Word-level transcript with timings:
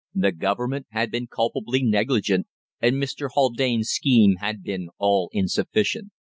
The 0.15 0.31
Government 0.31 0.87
had 0.89 1.11
been 1.11 1.27
culpably 1.27 1.83
negligent, 1.83 2.47
and 2.81 2.95
Mr. 2.95 3.29
Haldane's 3.35 3.89
scheme 3.91 4.37
had 4.37 4.63
been 4.63 4.89
all 4.97 5.29
insufficient. 5.31 6.11